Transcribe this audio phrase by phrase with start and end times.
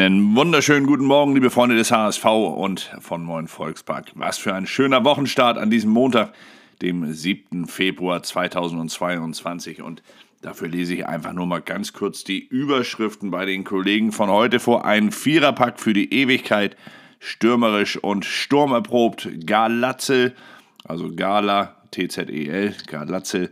[0.00, 4.12] Einen wunderschönen guten Morgen, liebe Freunde des HSV und von Moin Volkspark.
[4.14, 6.34] Was für ein schöner Wochenstart an diesem Montag,
[6.80, 7.66] dem 7.
[7.66, 9.82] Februar 2022.
[9.82, 10.04] Und
[10.40, 14.60] dafür lese ich einfach nur mal ganz kurz die Überschriften bei den Kollegen von heute
[14.60, 14.84] vor.
[14.84, 16.76] Ein Viererpack für die Ewigkeit,
[17.18, 19.28] stürmerisch und sturmerprobt.
[19.46, 20.36] Galatzel,
[20.84, 23.50] also Gala, T-Z-E-L, Galatzel.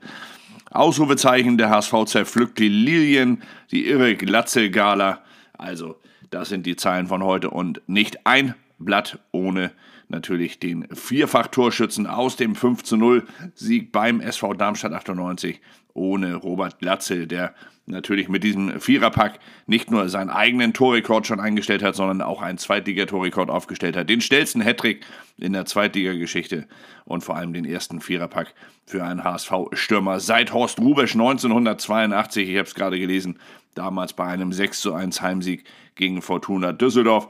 [0.70, 3.42] Ausrufezeichen, der HSV zerpflückt die Lilien,
[3.72, 5.22] die irre Glatze-Gala.
[5.58, 5.96] Also,
[6.30, 9.72] das sind die Zahlen von heute und nicht ein Blatt ohne
[10.08, 15.60] natürlich den Vierfach-Torschützen aus dem 5 0 Sieg beim SV Darmstadt 98
[15.94, 17.54] ohne Robert Glatzel, der
[17.86, 22.58] natürlich mit diesem Viererpack nicht nur seinen eigenen Torrekord schon eingestellt hat, sondern auch einen
[22.58, 24.10] Zweitliga-Torrekord aufgestellt hat.
[24.10, 25.06] Den schnellsten Hattrick
[25.38, 26.66] in der Zweitliga-Geschichte
[27.04, 32.48] und vor allem den ersten Viererpack für einen HSV-Stürmer seit Horst Rubesch 1982.
[32.48, 33.38] Ich habe es gerade gelesen,
[33.76, 37.28] damals bei einem 6 zu 1 Heimsieg gegen Fortuna Düsseldorf.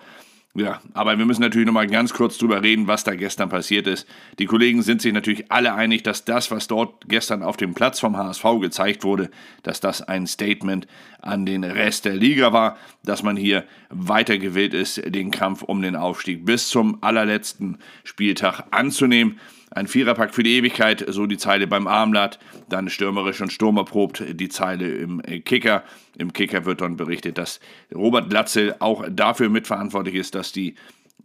[0.59, 4.09] Ja, aber wir müssen natürlich nochmal ganz kurz drüber reden, was da gestern passiert ist.
[4.39, 8.01] Die Kollegen sind sich natürlich alle einig, dass das, was dort gestern auf dem Platz
[8.01, 9.31] vom HSV gezeigt wurde,
[9.63, 10.87] dass das ein Statement
[11.21, 15.83] an den Rest der Liga war, dass man hier weiter gewillt ist, den Kampf um
[15.83, 19.39] den Aufstieg bis zum allerletzten Spieltag anzunehmen.
[19.77, 22.39] Ein Viererpack für die Ewigkeit, so die Zeile beim Armblatt.
[22.71, 25.85] Dann stürmerisch und sturmerprobt die Zeile im Kicker.
[26.17, 27.61] Im Kicker wird dann berichtet, dass
[27.95, 30.77] Robert Glatzel auch dafür mitverantwortlich ist, dass die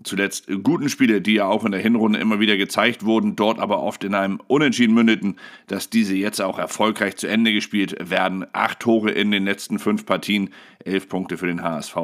[0.04, 3.82] zuletzt guten Spiele, die ja auch in der Hinrunde immer wieder gezeigt wurden, dort aber
[3.82, 8.46] oft in einem Unentschieden mündeten, dass diese jetzt auch erfolgreich zu Ende gespielt werden.
[8.54, 10.52] Acht Tore in den letzten fünf Partien,
[10.84, 11.96] elf Punkte für den HSV.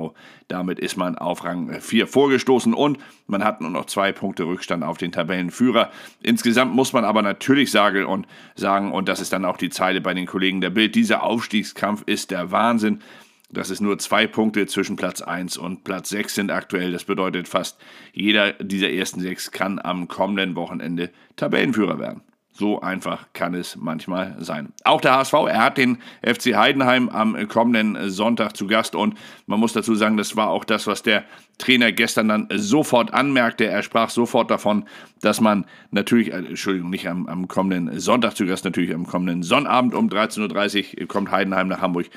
[0.47, 4.83] Damit ist man auf Rang 4 vorgestoßen und man hat nur noch zwei Punkte Rückstand
[4.83, 5.91] auf den Tabellenführer.
[6.21, 10.01] Insgesamt muss man aber natürlich sagen und sagen, und das ist dann auch die Zeile
[10.01, 13.01] bei den Kollegen der Bild, dieser Aufstiegskampf ist der Wahnsinn
[13.49, 16.91] dass es nur zwei Punkte zwischen Platz 1 und Platz 6 sind aktuell.
[16.91, 17.79] Das bedeutet, fast
[18.13, 22.21] jeder dieser ersten sechs kann am kommenden Wochenende Tabellenführer werden.
[22.57, 24.73] So einfach kann es manchmal sein.
[24.83, 29.15] Auch der HSV, er hat den FC Heidenheim am kommenden Sonntag zu Gast und
[29.45, 31.23] man muss dazu sagen, das war auch das, was der
[31.59, 33.67] Trainer gestern dann sofort anmerkte.
[33.67, 34.85] Er sprach sofort davon,
[35.21, 39.43] dass man natürlich, äh, Entschuldigung, nicht am, am kommenden Sonntag zu Gast, natürlich am kommenden
[39.43, 42.07] Sonnabend um 13.30 Uhr kommt Heidenheim nach Hamburg.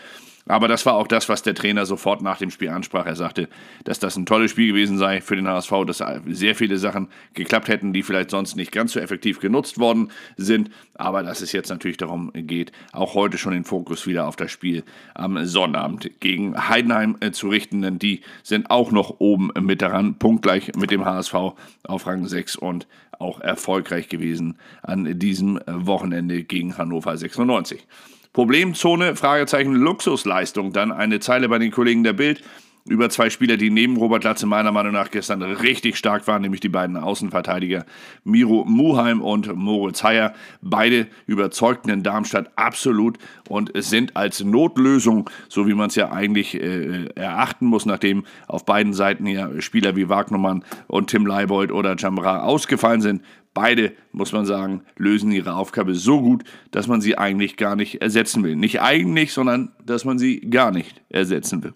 [0.51, 3.07] Aber das war auch das, was der Trainer sofort nach dem Spiel ansprach.
[3.07, 3.49] Er sagte,
[3.85, 7.69] dass das ein tolles Spiel gewesen sei für den HSV, dass sehr viele Sachen geklappt
[7.69, 10.71] hätten, die vielleicht sonst nicht ganz so effektiv genutzt worden sind.
[10.95, 14.51] Aber dass es jetzt natürlich darum geht, auch heute schon den Fokus wieder auf das
[14.51, 14.83] Spiel
[15.15, 20.17] am Sonnabend gegen Heidenheim äh, zu richten, denn die sind auch noch oben mit daran,
[20.17, 21.35] punktgleich mit dem HSV
[21.85, 22.89] auf Rang 6 und
[23.21, 27.87] auch erfolgreich gewesen an diesem Wochenende gegen Hannover 96.
[28.33, 30.73] Problemzone, Fragezeichen, Luxusleistung.
[30.73, 32.43] Dann eine Zeile bei den Kollegen der Bild
[32.87, 36.61] über zwei Spieler, die neben Robert Latze meiner Meinung nach gestern richtig stark waren, nämlich
[36.61, 37.85] die beiden Außenverteidiger
[38.25, 40.35] Miro Muheim und Moritz Heyer.
[40.63, 46.55] Beide überzeugten in Darmstadt absolut und sind als Notlösung, so wie man es ja eigentlich
[46.55, 51.97] äh, erachten muss, nachdem auf beiden Seiten ja Spieler wie Wagnermann und Tim Leibold oder
[51.97, 57.19] Jamra ausgefallen sind, Beide, muss man sagen, lösen ihre Aufgabe so gut, dass man sie
[57.19, 58.55] eigentlich gar nicht ersetzen will.
[58.55, 61.75] Nicht eigentlich, sondern dass man sie gar nicht ersetzen will.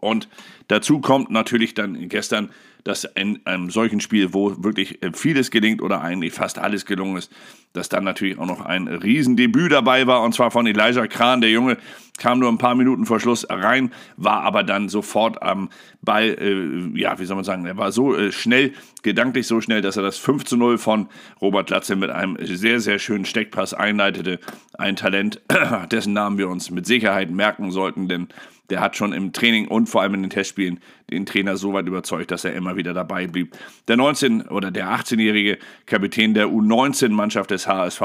[0.00, 0.28] Und
[0.68, 2.50] dazu kommt natürlich dann gestern,
[2.84, 7.32] dass in einem solchen Spiel, wo wirklich vieles gelingt oder eigentlich fast alles gelungen ist,
[7.72, 11.40] dass dann natürlich auch noch ein Riesendebüt dabei war und zwar von Elijah Kran.
[11.40, 11.76] Der Junge
[12.18, 15.68] kam nur ein paar Minuten vor Schluss rein, war aber dann sofort am
[16.02, 18.72] Ball, äh, ja, wie soll man sagen, er war so äh, schnell,
[19.02, 21.08] gedanklich so schnell, dass er das 5 zu 0 von
[21.40, 24.40] Robert Latze mit einem sehr, sehr schönen Steckpass einleitete.
[24.76, 25.40] Ein Talent,
[25.90, 28.28] dessen Namen wir uns mit Sicherheit merken sollten, denn
[28.70, 31.86] der hat schon im Training und vor allem in den Testspielen den Trainer so weit
[31.86, 33.56] überzeugt, dass er immer wieder dabei blieb.
[33.88, 38.02] Der 19- oder der 18-jährige Kapitän der U19-Mannschaft des HSV,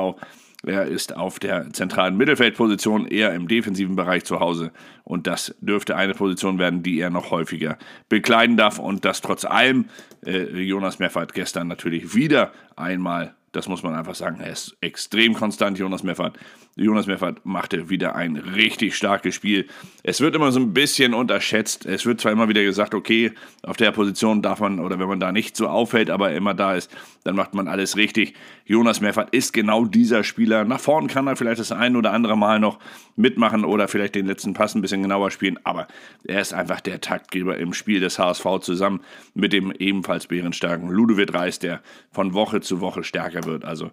[0.66, 4.72] er ist auf der zentralen Mittelfeldposition, eher im defensiven Bereich zu Hause.
[5.04, 7.78] Und das dürfte eine Position werden, die er noch häufiger
[8.10, 8.80] bekleiden darf.
[8.80, 9.86] Und das trotz allem,
[10.26, 14.40] äh, Jonas Meffert gestern natürlich wieder einmal das muss man einfach sagen.
[14.42, 16.38] Er ist extrem konstant, Jonas Meffert.
[16.76, 19.68] Jonas Meffert machte wieder ein richtig starkes Spiel.
[20.04, 21.86] Es wird immer so ein bisschen unterschätzt.
[21.86, 23.32] Es wird zwar immer wieder gesagt, okay,
[23.64, 26.76] auf der Position darf man, oder wenn man da nicht so auffällt, aber immer da
[26.76, 26.92] ist,
[27.24, 28.34] dann macht man alles richtig.
[28.66, 30.66] Jonas Meffert ist genau dieser Spieler.
[30.66, 32.80] Nach vorn kann er vielleicht das ein oder andere Mal noch
[33.16, 35.88] mitmachen oder vielleicht den letzten Pass ein bisschen genauer spielen, aber
[36.26, 39.02] er ist einfach der Taktgeber im Spiel des HSV zusammen
[39.34, 41.82] mit dem ebenfalls bärenstarken Ludovic Reis, der
[42.12, 43.66] von Woche zu Woche stärker wird.
[43.66, 43.92] Also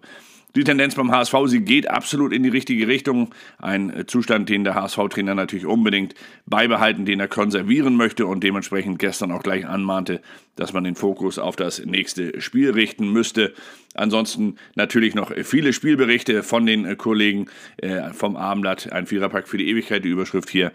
[0.55, 3.33] die Tendenz beim HSV, sie geht absolut in die richtige Richtung.
[3.57, 6.13] Ein äh, Zustand, den der HSV-Trainer natürlich unbedingt
[6.45, 10.21] beibehalten, den er konservieren möchte und dementsprechend gestern auch gleich anmahnte,
[10.55, 13.53] dass man den Fokus auf das nächste Spiel richten müsste.
[13.95, 17.47] Ansonsten natürlich noch viele Spielberichte von den äh, Kollegen
[17.77, 18.91] äh, vom Abendblatt.
[18.91, 20.71] Ein Viererpack für die Ewigkeit, die Überschrift hier.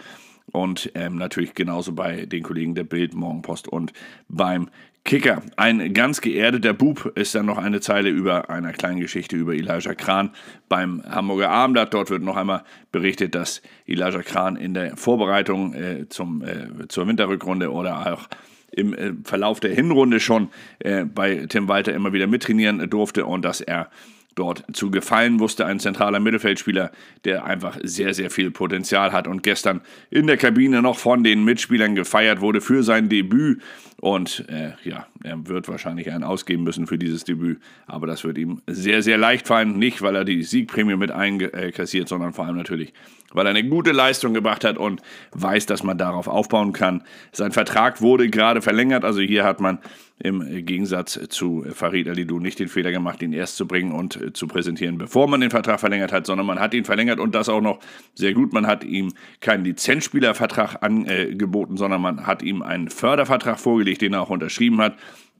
[0.58, 3.92] Und ähm, natürlich genauso bei den Kollegen der Bild, Morgenpost und
[4.28, 4.68] beim
[5.04, 5.40] Kicker.
[5.56, 9.94] Ein ganz geerdeter Bub ist dann noch eine Zeile über einer kleinen Geschichte über Elijah
[9.94, 10.32] Kran
[10.68, 11.94] beim Hamburger Abendblatt.
[11.94, 17.06] Dort wird noch einmal berichtet, dass Elijah Kran in der Vorbereitung äh, zum, äh, zur
[17.06, 18.28] Winterrückrunde oder auch
[18.72, 20.48] im äh, Verlauf der Hinrunde schon
[20.80, 23.90] äh, bei Tim Walter immer wieder mittrainieren durfte und dass er
[24.38, 25.66] dort zu gefallen wusste.
[25.66, 26.90] Ein zentraler Mittelfeldspieler,
[27.24, 29.80] der einfach sehr, sehr viel Potenzial hat und gestern
[30.10, 33.60] in der Kabine noch von den Mitspielern gefeiert wurde für sein Debüt.
[34.00, 37.58] Und äh, ja, er wird wahrscheinlich einen ausgeben müssen für dieses Debüt.
[37.86, 39.78] Aber das wird ihm sehr, sehr leicht fallen.
[39.78, 42.92] Nicht, weil er die Siegprämie mit einkassiert, sondern vor allem natürlich,
[43.32, 45.02] weil er eine gute Leistung gebracht hat und
[45.32, 47.02] weiß, dass man darauf aufbauen kann.
[47.32, 49.04] Sein Vertrag wurde gerade verlängert.
[49.04, 49.78] Also hier hat man
[50.20, 54.48] im Gegensatz zu Farid Alidou nicht den Fehler gemacht, ihn erst zu bringen und zu
[54.48, 57.60] präsentieren, bevor man den Vertrag verlängert hat, sondern man hat ihn verlängert und das auch
[57.60, 57.78] noch
[58.14, 58.52] sehr gut.
[58.52, 64.12] Man hat ihm keinen Lizenzspielervertrag angeboten, sondern man hat ihm einen Fördervertrag vorgelegt vorgelegt, den
[64.12, 64.96] er auch unterschrieben hat.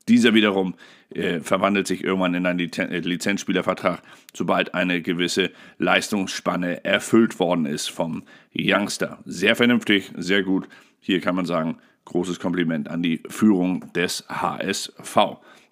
[0.09, 0.75] Dieser wiederum
[1.11, 4.03] äh, verwandelt sich irgendwann in einen äh, Lizenzspielervertrag,
[4.35, 8.23] sobald eine gewisse Leistungsspanne erfüllt worden ist vom
[8.55, 9.19] Youngster.
[9.25, 10.69] Sehr vernünftig, sehr gut.
[11.01, 15.17] Hier kann man sagen, großes Kompliment an die Führung des HSV.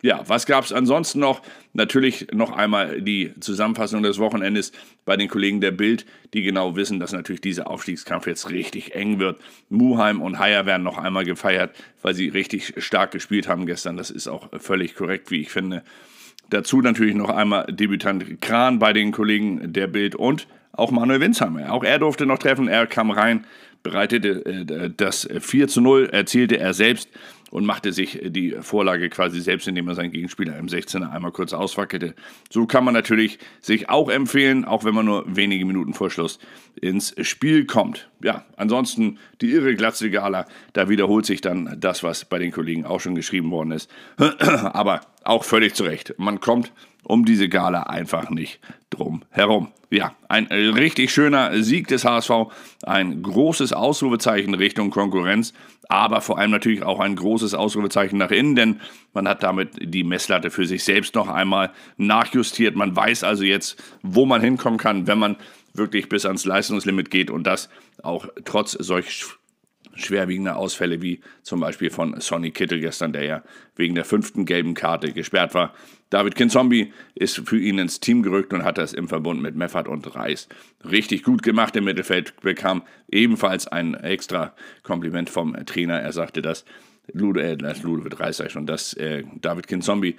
[0.02, 1.42] Ja, was gab es ansonsten noch?
[1.72, 4.72] Natürlich noch einmal die Zusammenfassung des Wochenendes
[5.04, 6.04] bei den Kollegen der Bild,
[6.34, 9.40] die genau wissen, dass natürlich dieser Aufstiegskampf jetzt richtig eng wird.
[9.68, 13.96] Muheim und Haier werden noch einmal gefeiert, weil sie richtig stark gespielt haben gestern.
[13.96, 15.82] Das ist auch völlig korrekt, wie ich finde.
[16.50, 21.72] Dazu natürlich noch einmal Debütant Kran bei den Kollegen der Bild und auch Manuel Winsheimer.
[21.72, 22.68] Auch er durfte noch treffen.
[22.68, 23.46] Er kam rein,
[23.82, 27.08] bereitete äh, das 4 zu 0, erzielte er selbst
[27.56, 31.54] und machte sich die Vorlage quasi selbst, indem er seinen Gegenspieler im 16er einmal kurz
[31.54, 32.14] auswackelte.
[32.50, 36.38] So kann man natürlich sich auch empfehlen, auch wenn man nur wenige Minuten vor Schluss
[36.78, 38.10] ins Spiel kommt.
[38.22, 40.44] Ja, ansonsten die irre Glatze Gala,
[40.74, 43.90] da wiederholt sich dann das, was bei den Kollegen auch schon geschrieben worden ist.
[44.18, 46.12] Aber auch völlig zu Recht.
[46.18, 46.72] Man kommt
[47.04, 48.60] um diese Gala einfach nicht
[48.90, 49.68] drum herum.
[49.90, 52.30] Ja, ein richtig schöner Sieg des HSV,
[52.82, 55.54] ein großes Ausrufezeichen Richtung Konkurrenz,
[55.88, 58.80] aber vor allem natürlich auch ein großes Ausrufezeichen nach innen, denn
[59.12, 62.76] man hat damit die Messlatte für sich selbst noch einmal nachjustiert.
[62.76, 65.36] Man weiß also jetzt, wo man hinkommen kann, wenn man
[65.74, 67.68] wirklich bis ans Leistungslimit geht und das
[68.02, 69.24] auch trotz solch
[69.96, 73.42] schwerwiegende Ausfälle wie zum Beispiel von Sonny Kittel gestern, der ja
[73.74, 75.74] wegen der fünften gelben Karte gesperrt war.
[76.10, 79.88] David Kinzombie ist für ihn ins Team gerückt und hat das im Verbund mit Meffert
[79.88, 80.48] und Reis
[80.88, 86.00] richtig gut gemacht im Mittelfeld, bekam ebenfalls ein extra Kompliment vom Trainer.
[86.00, 86.64] Er sagte, dass
[87.14, 90.16] äh, Ludovic Reis sei schon, dass äh, David Kinzombie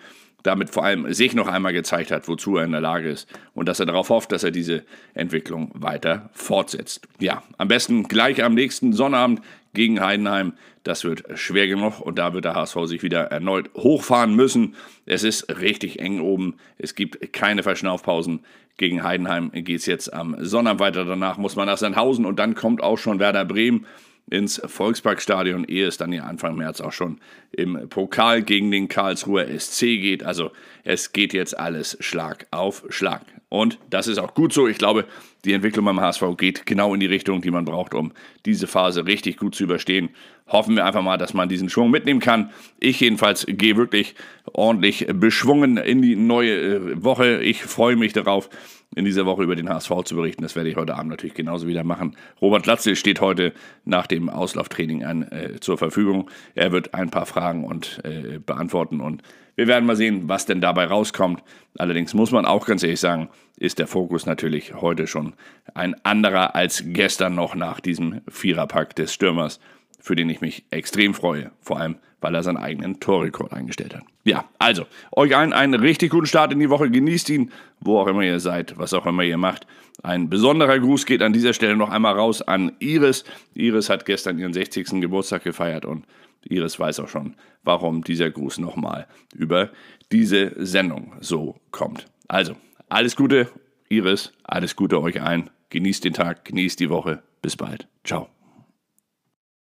[0.48, 3.68] damit vor allem sich noch einmal gezeigt hat, wozu er in der Lage ist und
[3.68, 4.84] dass er darauf hofft, dass er diese
[5.14, 7.08] Entwicklung weiter fortsetzt.
[7.20, 9.42] Ja, am besten gleich am nächsten Sonnabend
[9.74, 10.54] gegen Heidenheim.
[10.84, 14.76] Das wird schwer genug und da wird der HSV sich wieder erneut hochfahren müssen.
[15.06, 16.56] Es ist richtig eng oben.
[16.78, 18.40] Es gibt keine Verschnaufpausen.
[18.78, 21.04] Gegen Heidenheim geht es jetzt am Sonnabend weiter.
[21.04, 23.86] Danach muss man nach Sandhausen und dann kommt auch schon Werder Bremen
[24.30, 27.19] ins Volksparkstadion, ehe es dann ja Anfang März auch schon
[27.52, 30.24] im Pokal gegen den Karlsruher SC geht.
[30.24, 30.52] Also
[30.84, 33.22] es geht jetzt alles Schlag auf Schlag.
[33.50, 34.68] Und das ist auch gut so.
[34.68, 35.06] Ich glaube,
[35.46, 38.12] die Entwicklung beim HSV geht genau in die Richtung, die man braucht, um
[38.46, 40.10] diese Phase richtig gut zu überstehen.
[40.48, 42.52] Hoffen wir einfach mal, dass man diesen Schwung mitnehmen kann.
[42.80, 44.16] Ich jedenfalls gehe wirklich
[44.52, 47.42] ordentlich beschwungen in die neue äh, Woche.
[47.42, 48.50] Ich freue mich darauf,
[48.96, 50.42] in dieser Woche über den HSV zu berichten.
[50.42, 52.16] Das werde ich heute Abend natürlich genauso wieder machen.
[52.42, 53.54] Robert Latzel steht heute
[53.86, 56.30] nach dem Auslauftraining an, äh, zur Verfügung.
[56.56, 59.22] Er wird ein paar Fragen und äh, beantworten und
[59.56, 61.44] wir werden mal sehen, was denn dabei rauskommt.
[61.80, 65.34] Allerdings muss man auch ganz ehrlich sagen, ist der Fokus natürlich heute schon
[65.74, 69.60] ein anderer als gestern noch nach diesem Viererpack des Stürmers,
[70.00, 71.52] für den ich mich extrem freue.
[71.60, 74.04] Vor allem, weil er seinen eigenen Torrekord eingestellt hat.
[74.24, 76.90] Ja, also, euch allen einen richtig guten Start in die Woche.
[76.90, 79.68] Genießt ihn, wo auch immer ihr seid, was auch immer ihr macht.
[80.04, 83.24] Ein besonderer Gruß geht an dieser Stelle noch einmal raus an Iris.
[83.54, 85.02] Iris hat gestern ihren 60.
[85.02, 86.06] Geburtstag gefeiert und
[86.45, 89.69] Iris weiß auch schon, warum dieser Gruß nochmal über
[90.12, 92.06] diese Sendung so kommt.
[92.28, 92.56] Also,
[92.90, 93.50] alles Gute,
[93.90, 95.50] Iris, alles Gute euch allen.
[95.69, 97.21] Genießt den Tag, genießt die Woche.
[97.42, 97.88] Bis bald.
[98.04, 98.37] Ciao.